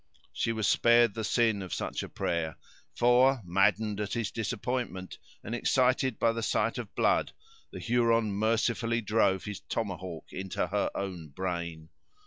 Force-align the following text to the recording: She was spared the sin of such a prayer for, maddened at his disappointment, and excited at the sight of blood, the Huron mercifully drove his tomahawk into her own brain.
She 0.33 0.51
was 0.51 0.67
spared 0.67 1.13
the 1.13 1.23
sin 1.23 1.61
of 1.61 1.75
such 1.75 2.01
a 2.01 2.09
prayer 2.09 2.55
for, 2.95 3.39
maddened 3.45 3.99
at 4.01 4.13
his 4.13 4.31
disappointment, 4.31 5.19
and 5.43 5.53
excited 5.53 6.17
at 6.23 6.31
the 6.31 6.41
sight 6.41 6.79
of 6.79 6.95
blood, 6.95 7.33
the 7.69 7.77
Huron 7.77 8.31
mercifully 8.31 9.01
drove 9.01 9.43
his 9.43 9.59
tomahawk 9.59 10.33
into 10.33 10.65
her 10.65 10.89
own 10.95 11.27
brain. 11.29 11.89